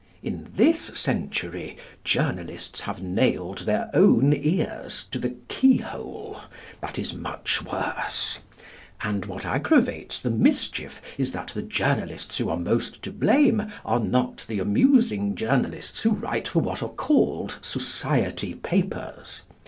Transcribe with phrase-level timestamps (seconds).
[0.23, 6.41] In this century journalists have nailed their own ears to the keyhole.
[6.79, 8.39] That is much worse.
[9.03, 13.99] And what aggravates the mischief is that the journalists who are most to blame are
[13.99, 19.43] not the amusing journalists who write for what are called Society papers.